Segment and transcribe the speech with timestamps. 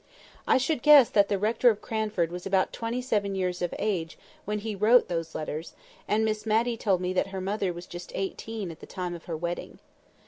[0.47, 4.17] I should guess that the rector of Cranford was about twenty seven years of age
[4.45, 5.75] when he wrote those letters;
[6.07, 9.25] and Miss Matty told me that her mother was just eighteen at the time of
[9.25, 9.77] her wedding.